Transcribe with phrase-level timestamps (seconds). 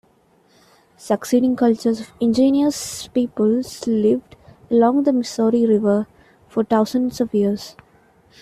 [0.97, 4.35] Succeeding cultures of indigenous peoples lived
[4.71, 6.07] along the Missouri River
[6.49, 7.75] for thousands of years.